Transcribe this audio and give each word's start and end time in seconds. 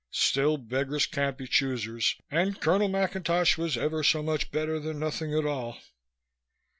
Still, 0.09 0.57
beggars 0.57 1.05
can't 1.05 1.37
be 1.37 1.45
choosers 1.47 2.15
and 2.31 2.59
Colonel 2.59 2.89
McIntosh 2.89 3.55
was 3.55 3.77
ever 3.77 4.01
so 4.03 4.23
much 4.23 4.49
better 4.49 4.79
than 4.79 4.97
nothing 4.97 5.31
at 5.37 5.45
all. 5.45 5.77